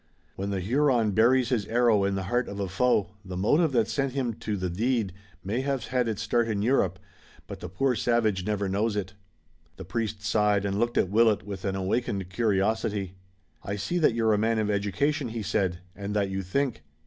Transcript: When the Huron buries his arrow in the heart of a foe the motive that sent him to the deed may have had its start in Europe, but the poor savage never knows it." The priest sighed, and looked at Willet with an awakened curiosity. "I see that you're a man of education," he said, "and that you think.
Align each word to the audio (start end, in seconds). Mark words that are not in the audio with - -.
When 0.35 0.49
the 0.49 0.61
Huron 0.61 1.11
buries 1.11 1.49
his 1.49 1.67
arrow 1.67 2.05
in 2.05 2.15
the 2.15 2.23
heart 2.23 2.49
of 2.49 2.59
a 2.59 2.67
foe 2.67 3.11
the 3.23 3.37
motive 3.37 3.71
that 3.73 3.87
sent 3.87 4.13
him 4.13 4.33
to 4.39 4.57
the 4.57 4.67
deed 4.67 5.13
may 5.43 5.61
have 5.61 5.85
had 5.89 6.07
its 6.07 6.23
start 6.23 6.47
in 6.47 6.63
Europe, 6.63 6.97
but 7.45 7.59
the 7.59 7.69
poor 7.69 7.93
savage 7.93 8.43
never 8.43 8.67
knows 8.67 8.95
it." 8.95 9.13
The 9.77 9.85
priest 9.85 10.23
sighed, 10.23 10.65
and 10.65 10.79
looked 10.79 10.97
at 10.97 11.11
Willet 11.11 11.43
with 11.45 11.65
an 11.65 11.75
awakened 11.75 12.31
curiosity. 12.31 13.13
"I 13.63 13.75
see 13.75 13.99
that 13.99 14.15
you're 14.15 14.33
a 14.33 14.39
man 14.39 14.57
of 14.57 14.71
education," 14.71 15.27
he 15.29 15.43
said, 15.43 15.81
"and 15.95 16.15
that 16.15 16.31
you 16.31 16.41
think. 16.41 16.81